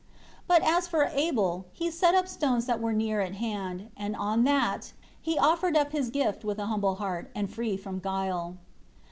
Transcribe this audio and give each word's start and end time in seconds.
19 0.49 0.63
But 0.65 0.75
as 0.75 0.87
for 0.87 1.11
Abel, 1.13 1.65
he 1.73 1.91
set 1.91 2.15
up 2.15 2.27
stones 2.27 2.65
that 2.65 2.81
were 2.81 2.91
near 2.91 3.21
at 3.21 3.35
hand, 3.35 3.91
and 3.95 4.15
on 4.15 4.45
that, 4.45 4.93
he 5.21 5.37
offered 5.37 5.77
up 5.77 5.91
his 5.91 6.09
gift 6.09 6.43
with 6.43 6.57
a 6.57 6.65
heart 6.65 6.89
humble 6.97 7.25
and 7.35 7.51
free 7.53 7.77
from 7.77 7.99
guile. 7.99 8.57